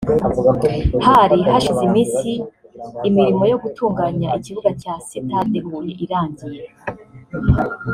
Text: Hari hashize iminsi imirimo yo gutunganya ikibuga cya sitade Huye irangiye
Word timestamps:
Hari 1.05 1.37
hashize 1.47 1.81
iminsi 1.89 2.29
imirimo 3.07 3.43
yo 3.51 3.57
gutunganya 3.63 4.27
ikibuga 4.37 4.69
cya 4.81 4.93
sitade 5.07 5.57
Huye 5.65 5.93
irangiye 6.05 6.61